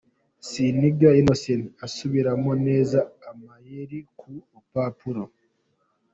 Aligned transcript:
Seninga 0.49 1.09
Innocent 1.21 1.63
asubiramo 1.85 2.51
neza 2.67 2.99
amayeri 3.31 3.99
ku 4.19 4.31
rupapuro. 4.51 5.23